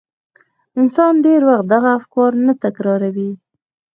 [0.79, 3.31] انسان ډېر وخت دغه افکار نه تکراروي.